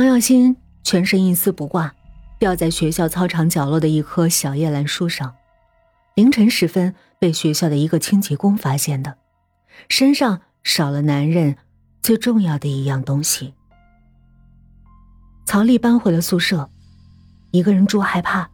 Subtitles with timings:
[0.00, 1.94] 常耀新全身一丝不挂，
[2.38, 5.34] 吊在学校操场角落的一棵小叶兰树上。
[6.14, 9.18] 凌晨时分，被学校的一个清洁工发现的，
[9.90, 11.58] 身上少了男人
[12.00, 13.52] 最重要的一样东西。
[15.44, 16.70] 曹丽搬回了宿舍，
[17.50, 18.48] 一个人住害怕，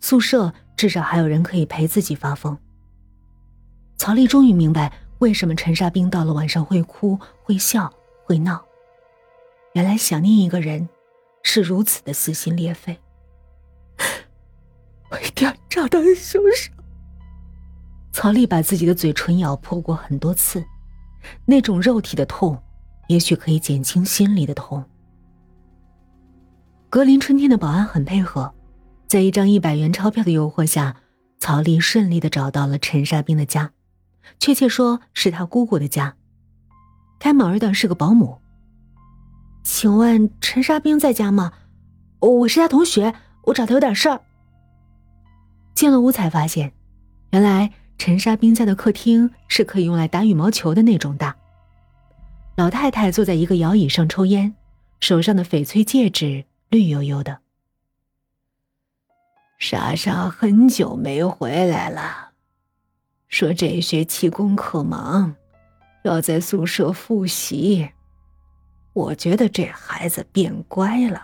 [0.00, 2.58] 宿舍至少还有人可以陪自己发疯。
[3.96, 7.90] 曹丽终于明白，为什么陈沙冰到了晚上会哭、会笑、
[8.26, 8.62] 会闹。
[9.74, 10.88] 原来想念一个人，
[11.42, 12.96] 是如此的撕心裂肺。
[15.10, 16.72] 我一定要找到凶手。
[18.12, 20.64] 曹丽把自己的嘴唇咬破过很多次，
[21.44, 22.56] 那种肉体的痛，
[23.08, 24.84] 也许可以减轻心里的痛。
[26.88, 28.54] 格林春天的保安很配合，
[29.08, 30.94] 在一张一百元钞票的诱惑下，
[31.40, 33.72] 曹丽顺利的找到了陈沙冰的家，
[34.38, 36.14] 确切说是他姑姑的家。
[37.18, 38.40] 开门的是个保姆。
[39.64, 41.52] 请问陈沙冰在家吗？
[42.20, 44.20] 我是他同学，我找他有点事儿。
[45.74, 46.72] 进了屋才发现，
[47.30, 51.34] 原来陈沙冰家的客厅是可以用来打羽毛球的那种大。
[52.56, 54.54] 老太太坐在一个摇椅上抽烟，
[55.00, 57.38] 手上的翡翠戒指绿油油的。
[59.58, 62.32] 莎莎很久没回来了，
[63.28, 65.34] 说这学期功课忙，
[66.04, 67.90] 要在宿舍复习。
[68.94, 71.20] 我觉得这孩子变乖了，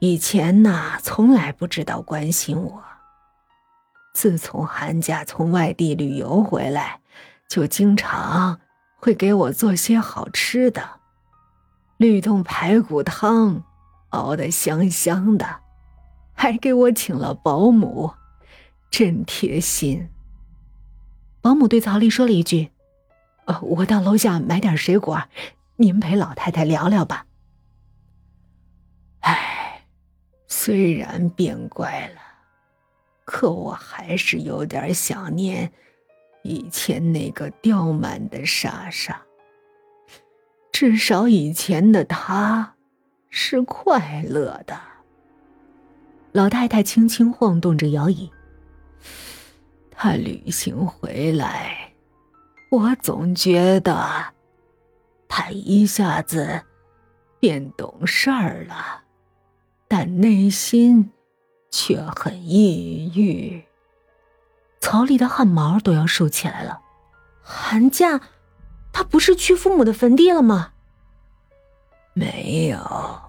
[0.00, 2.82] 以前呐从来不知道关心我。
[4.12, 7.00] 自从寒假从外地旅游回来，
[7.48, 8.58] 就经常
[8.96, 10.82] 会给我做些好吃的，
[11.96, 13.62] 绿豆排骨汤
[14.08, 15.60] 熬得香香的，
[16.32, 18.14] 还给我请了保姆，
[18.90, 20.08] 真贴心。
[21.40, 22.72] 保姆对曹丽说了一句
[23.46, 25.22] ：“呃，我到楼下买点水果。”
[25.80, 27.24] 您陪老太太聊聊吧。
[29.20, 29.84] 唉，
[30.48, 32.20] 虽然变乖了，
[33.24, 35.70] 可我还是有点想念
[36.42, 39.22] 以前那个刁蛮的莎莎。
[40.72, 42.74] 至少以前的她
[43.30, 44.80] 是快乐的。
[46.32, 48.28] 老太太轻轻晃动着摇椅。
[49.92, 51.92] 她旅行回来，
[52.72, 54.34] 我总觉得。
[55.28, 56.62] 他一下子
[57.38, 59.02] 变懂事儿了，
[59.86, 61.12] 但内心
[61.70, 63.62] 却很抑郁。
[64.80, 66.80] 曹丽的汗毛都要竖起来了。
[67.42, 68.20] 寒假，
[68.92, 70.72] 他不是去父母的坟地了吗？
[72.14, 73.20] 没有，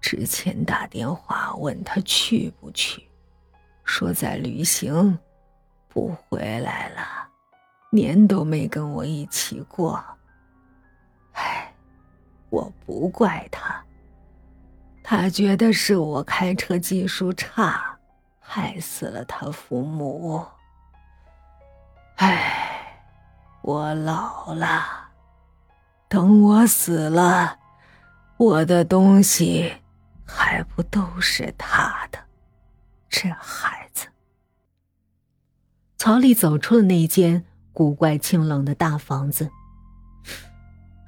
[0.00, 3.08] 之前打电话问他去不去，
[3.84, 5.18] 说在旅行，
[5.88, 7.28] 不回来了，
[7.90, 10.02] 年都没跟我一起过。
[12.54, 13.82] 我不怪他。
[15.02, 17.98] 他觉得是我开车技术差，
[18.38, 20.46] 害死了他父母。
[22.16, 23.02] 唉，
[23.62, 24.84] 我老了，
[26.08, 27.58] 等我死了，
[28.36, 29.74] 我的东西
[30.24, 32.18] 还不都是他的？
[33.08, 34.06] 这孩子。
[35.98, 39.50] 曹丽走出了那间古怪清冷的大房子。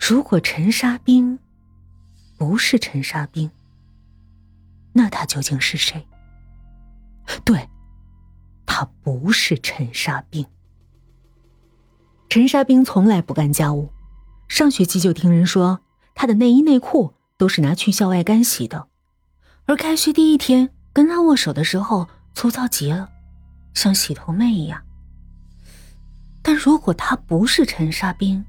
[0.09, 1.37] 如果陈沙冰
[2.39, 3.51] 不是陈沙冰，
[4.93, 6.07] 那他究竟是谁？
[7.45, 7.69] 对，
[8.65, 10.47] 他不是陈沙冰。
[12.29, 13.91] 陈沙冰从来不干家务，
[14.47, 15.81] 上学期就听人说
[16.15, 18.87] 他的内衣内裤都是拿去校外干洗的，
[19.65, 23.11] 而开学第一天跟他握手的时候粗糙极了，
[23.75, 24.81] 像洗头妹一样。
[26.43, 28.45] 但如果他不是陈沙冰，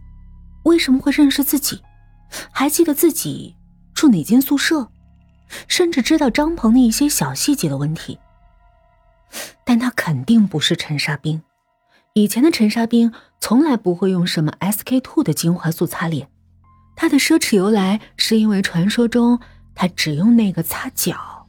[0.67, 1.81] 为什么会认识自己？
[2.51, 3.55] 还记得自己
[3.93, 4.91] 住哪间宿舍，
[5.67, 8.19] 甚至知道张鹏的一些小细节的问题。
[9.63, 11.41] 但他肯定不是陈沙冰。
[12.13, 16.27] 以前的陈沙冰从来不会用什么 SK two 的精华素擦脸，
[16.95, 19.39] 他的奢侈由来是因为传说中
[19.73, 21.47] 他只用那个擦脚，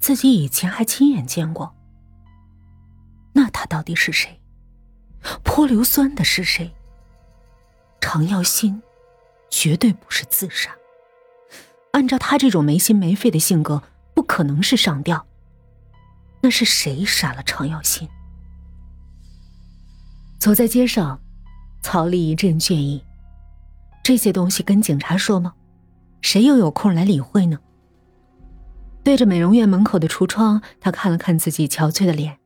[0.00, 1.74] 自己以前还亲眼见过。
[3.34, 4.40] 那他到底是谁？
[5.44, 6.74] 泼硫酸的是谁？
[8.02, 8.82] 常耀新，
[9.48, 10.76] 绝对不是自杀。
[11.92, 13.80] 按照他这种没心没肺的性格，
[14.12, 15.24] 不可能是上吊。
[16.42, 18.08] 那是谁杀了常耀新？
[20.40, 21.20] 走在街上，
[21.80, 23.04] 曹丽一阵倦意。
[24.02, 25.54] 这些东西跟警察说吗？
[26.20, 27.60] 谁又有空来理会呢？
[29.04, 32.38] 对着美容院门口的橱窗，他看了看自己憔悴的脸。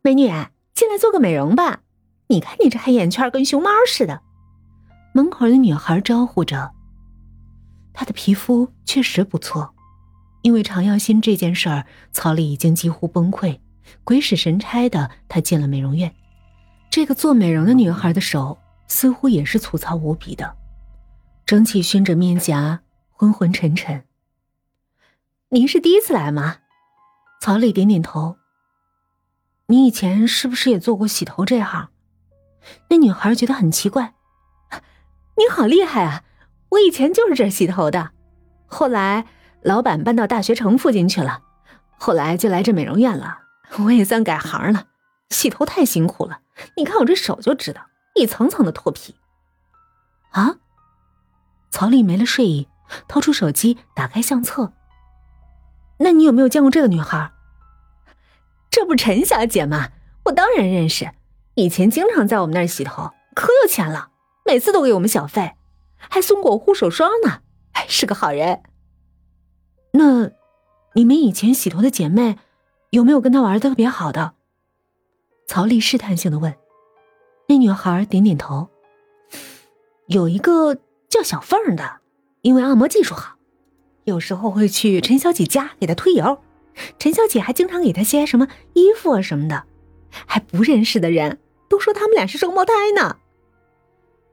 [0.00, 0.28] 美女，
[0.74, 1.81] 进来做个美容吧。
[2.32, 4.22] 你看你这黑眼圈跟熊猫似的，
[5.12, 6.72] 门口的女孩招呼着。
[7.92, 9.74] 他的皮肤确实不错。
[10.40, 13.60] 因为常耀新这件事儿，曹丽已经几乎崩溃，
[14.02, 16.12] 鬼使神差的，她进了美容院。
[16.90, 18.58] 这个做美容的女孩的手
[18.88, 20.56] 似乎也是粗糙无比的，
[21.44, 22.80] 整体熏着面颊，
[23.10, 24.04] 昏昏沉沉。
[25.50, 26.56] 您是第一次来吗？
[27.42, 28.36] 曹丽点点头。
[29.66, 31.90] 你以前是不是也做过洗头这行？
[32.88, 34.14] 那女孩觉得很奇怪。
[35.36, 36.24] 你好厉害啊！
[36.70, 38.10] 我以前就是这儿洗头的，
[38.66, 39.26] 后来
[39.62, 41.42] 老板搬到大学城附近去了，
[41.98, 43.38] 后来就来这美容院了。
[43.78, 44.86] 我也算改行了。
[45.30, 46.40] 洗头太辛苦了，
[46.76, 49.14] 你看我这手就知道，一层层的脱皮。
[50.30, 50.56] 啊！
[51.70, 52.68] 曹丽没了睡意，
[53.08, 54.72] 掏出手机打开相册。
[55.98, 57.32] 那你有没有见过这个女孩？
[58.70, 59.88] 这不陈小姐吗？
[60.24, 61.10] 我当然认识，
[61.54, 64.10] 以前经常在我们那儿洗头，可有钱了，
[64.44, 65.52] 每次都给我们小费，
[65.96, 67.40] 还送过我护手霜呢。
[67.72, 68.62] 哎，是个好人。
[69.92, 70.30] 那，
[70.94, 72.38] 你们以前洗头的姐妹，
[72.90, 74.32] 有没有跟她玩的特别好的？
[75.46, 76.54] 曹丽试探性的问，
[77.48, 78.68] 那女孩点点头。
[80.06, 80.74] 有一个
[81.08, 82.00] 叫小凤的，
[82.40, 83.36] 因为按摩技术好，
[84.04, 86.38] 有时候会去陈小姐家给她推油，
[86.98, 89.66] 陈小姐还经常给她些什么衣服啊什么的。
[90.26, 91.38] 还不认识的人
[91.68, 93.16] 都说他们俩是双胞胎呢。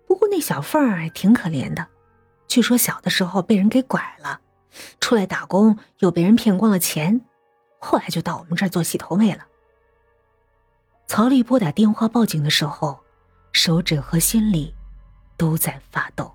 [0.07, 1.87] 不过那小凤儿挺可怜的，
[2.47, 4.41] 据说小的时候被人给拐了，
[4.99, 7.21] 出来打工又被人骗光了钱，
[7.77, 9.45] 后来就到我们这儿做洗头妹了。
[11.07, 12.99] 曹丽拨打电话报警的时候，
[13.51, 14.73] 手指和心里
[15.37, 16.33] 都在发抖。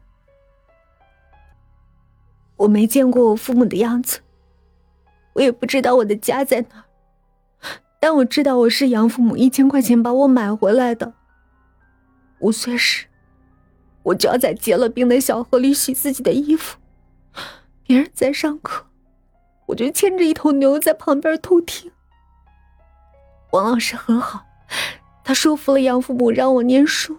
[2.56, 4.20] 我没见过我父母的样子，
[5.32, 6.84] 我也不知道我的家在哪，
[8.04, 11.14] 但我知道我是养父母一千块钱把我买回来的。
[12.40, 13.06] 五岁时，
[14.02, 16.76] 我就要在结了冰的小河里洗自己的衣服，
[17.82, 18.84] 别人在上课，
[19.68, 21.90] 我就牵着一头牛在旁边偷听。
[23.52, 24.44] 王老师很好。
[25.24, 27.16] 他说服了养父母让我念书。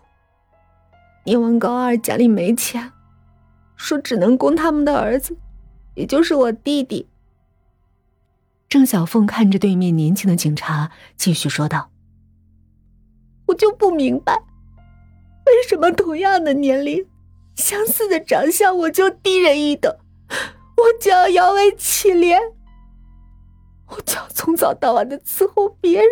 [1.24, 2.92] 念完高二，家里没钱，
[3.76, 5.36] 说只能供他们的儿子，
[5.96, 7.10] 也就是我弟弟。
[8.76, 11.92] 郑小凤看着对面年轻的警察，继续说道
[13.48, 14.36] ：“我就不明白，
[15.46, 17.08] 为什么同样的年龄、
[17.56, 19.98] 相似的长相，我就低人一等，
[20.76, 22.38] 我就要摇尾乞怜，
[23.88, 26.10] 我就要从早到晚的伺候别人。”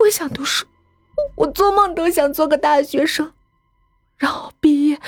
[0.00, 0.66] 我想读书，
[1.36, 3.32] 我做梦都想做个大学生，
[4.18, 5.00] 然后毕业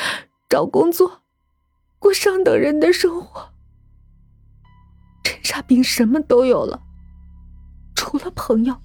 [0.49, 1.20] 找工作，
[1.99, 3.50] 过上等人的生活。
[5.43, 6.83] 沙冰什么都有了，
[7.95, 8.81] 除了朋友。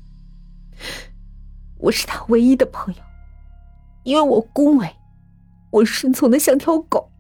[1.78, 3.02] 我是他唯一的朋友，
[4.04, 4.96] 因为我恭维，
[5.70, 7.12] 我顺从的像条狗，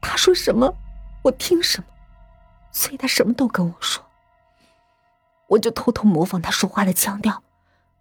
[0.00, 0.76] 他说什么
[1.22, 1.86] 我听什么，
[2.70, 4.04] 所以他什么都跟我说，
[5.48, 7.42] 我就偷偷模仿他说话的腔调。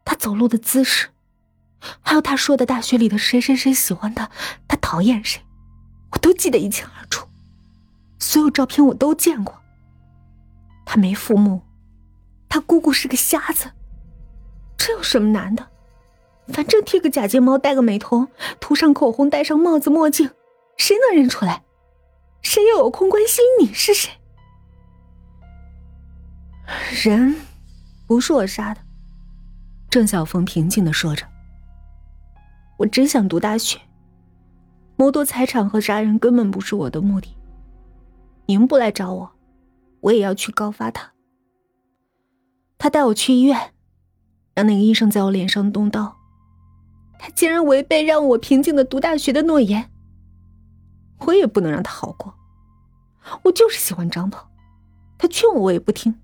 [0.05, 1.07] 他走路的姿势，
[2.01, 4.29] 还有他说的大学里的谁谁谁喜欢他，
[4.67, 5.41] 他讨厌谁，
[6.11, 7.25] 我都记得一清二楚。
[8.19, 9.62] 所有照片我都见过。
[10.85, 11.61] 他没父母，
[12.49, 13.71] 他姑姑是个瞎子，
[14.77, 15.67] 这有什么难的？
[16.47, 18.27] 反正贴个假睫毛，戴个美瞳，
[18.59, 20.29] 涂上口红，戴上帽子墨镜，
[20.77, 21.63] 谁能认出来？
[22.41, 24.11] 谁又有空关心你是谁？
[27.03, 27.35] 人
[28.07, 28.81] 不是我杀的。
[29.89, 31.25] 郑小峰平静的说着
[32.77, 33.79] ：“我只想读大学，
[34.97, 37.37] 谋夺财产和杀人根本不是我的目的。
[38.47, 39.31] 您不来找我，
[40.03, 41.11] 我也要去告发他。
[42.77, 43.73] 他带我去医院，
[44.53, 46.17] 让那个医生在我脸上动刀，
[47.19, 49.91] 他竟然违背让我平静的读大学的诺言。
[51.25, 52.33] 我也不能让他好过。
[53.43, 54.45] 我就是喜欢张鹏，
[55.17, 56.19] 他劝我我也不听，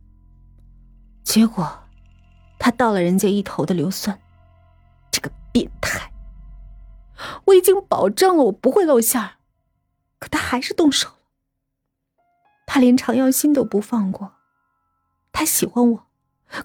[1.24, 1.80] 结果……”
[2.62, 4.20] 他倒了人家一头的硫酸，
[5.10, 6.12] 这个变态！
[7.46, 9.36] 我已经保证了我不会露馅儿，
[10.20, 11.10] 可他还是动手。
[12.72, 14.34] 他连常耀新都不放过，
[15.32, 16.08] 他喜欢我，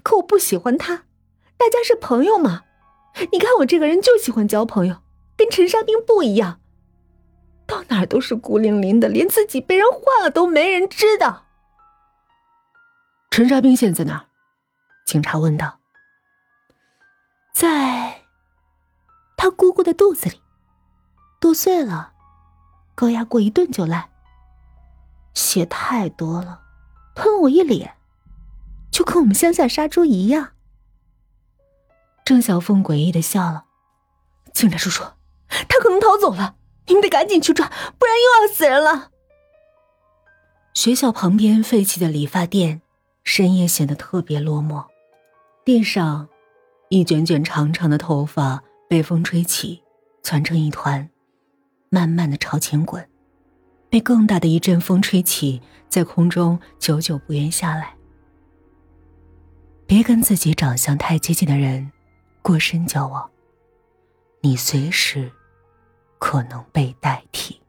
[0.03, 1.05] 可我不喜欢他。
[1.57, 2.65] 大家是朋友嘛？
[3.33, 4.99] 你看我这个人就喜欢交朋友，
[5.35, 6.61] 跟陈沙冰不一样，
[7.67, 11.47] 到哪都是孤零零的，连自己被人换了都没人知道。
[13.31, 14.27] 陈沙冰现在在哪？
[15.07, 15.81] 警察问道。
[17.55, 18.27] 在
[19.39, 20.43] 他姑姑的肚子里，
[21.41, 22.13] 剁碎了，
[22.95, 24.11] 高压锅一顿就烂。
[25.35, 26.61] 血太多了，
[27.15, 27.95] 喷我一脸，
[28.91, 30.53] 就跟我们乡下杀猪一样。
[32.25, 33.65] 郑小凤诡异的笑了
[34.55, 35.03] ：“警察叔叔，
[35.49, 37.67] 他可能逃走了，你们得赶紧去抓，
[37.99, 39.11] 不然又要死人了。”
[40.73, 42.81] 学校旁边废弃的理发店，
[43.23, 44.87] 深夜显得特别落寞。
[45.65, 46.29] 地上，
[46.89, 49.83] 一卷卷长长的头发被风吹起，
[50.23, 51.09] 攒成一团，
[51.91, 53.09] 慢慢的朝前滚，
[53.95, 57.95] 被更大的一阵风吹起，在空中久久不愿下来。
[59.87, 61.93] 别跟自己长相太接近的人
[62.43, 63.31] 过深交往，
[64.41, 65.31] 你随时
[66.19, 67.61] 可能被代替。